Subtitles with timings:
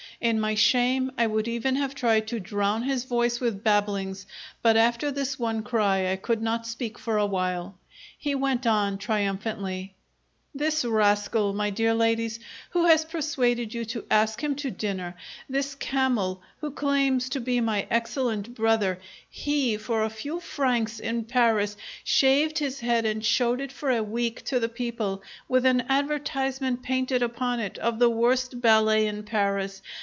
[0.19, 4.27] In my shame I would even have tried to drown his voice with babblings
[4.61, 7.75] but after this one cry I could not speak for a while.
[8.19, 9.95] He went on triumphantly:
[10.53, 15.15] "This rascal, my dear ladies, who has persuaded you to ask him to dinner,
[15.49, 21.23] this camel who claims to be my excellent brother, he, for a few francs, in
[21.23, 25.83] Paris, shaved his head and showed it for a week to the people with an
[25.89, 29.81] advertisement painted upon it of the worst ballet in Paris.